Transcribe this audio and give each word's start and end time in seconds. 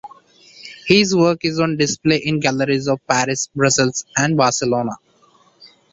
His 0.87 1.15
work 1.15 1.45
is 1.45 1.59
on 1.59 1.77
display 1.77 2.17
in 2.17 2.39
galleries 2.39 2.87
of 2.87 3.05
Paris, 3.07 3.49
Brussels 3.53 4.03
and 4.17 4.35
Barcelona. 4.35 4.93